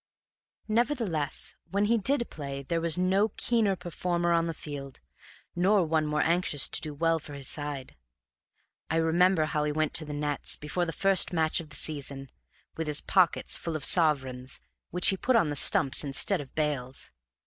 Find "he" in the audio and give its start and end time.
1.85-1.99, 9.63-9.71, 15.09-15.17